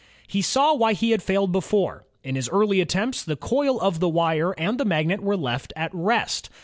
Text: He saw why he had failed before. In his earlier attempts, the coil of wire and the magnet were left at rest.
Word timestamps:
He 0.27 0.41
saw 0.41 0.73
why 0.73 0.93
he 0.93 1.11
had 1.11 1.21
failed 1.21 1.51
before. 1.51 2.07
In 2.23 2.33
his 2.33 2.49
earlier 2.49 2.81
attempts, 2.81 3.23
the 3.23 3.35
coil 3.35 3.79
of 3.79 4.01
wire 4.01 4.51
and 4.59 4.79
the 4.79 4.83
magnet 4.83 5.21
were 5.21 5.37
left 5.37 5.73
at 5.75 5.93
rest. 5.93 6.49